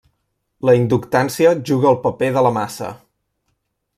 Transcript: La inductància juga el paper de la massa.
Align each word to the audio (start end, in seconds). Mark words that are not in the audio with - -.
La 0.69 0.73
inductància 0.77 1.51
juga 1.71 1.89
el 1.91 2.01
paper 2.07 2.31
de 2.39 2.45
la 2.47 2.55
massa. 2.59 2.93